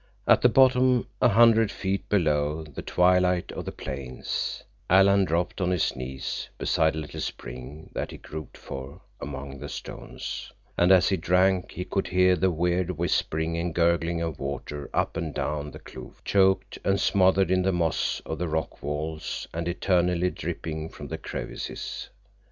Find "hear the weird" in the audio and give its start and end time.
12.07-12.89